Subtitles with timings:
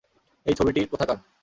[0.45, 1.17] এই ছবিটির কোথাকার?